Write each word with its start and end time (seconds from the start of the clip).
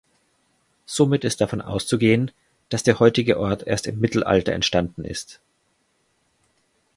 Somit 0.87 1.23
ist 1.23 1.41
davon 1.41 1.61
auszugehen, 1.61 2.31
dass 2.69 2.81
der 2.81 2.97
heutige 2.99 3.37
Ort 3.39 3.67
erst 3.67 3.85
im 3.85 3.99
Mittelalter 3.99 4.51
entstanden 4.51 5.05
ist. 5.05 5.39